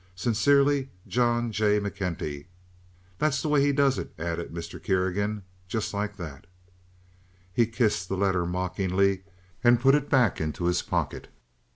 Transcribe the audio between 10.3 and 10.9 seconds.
into his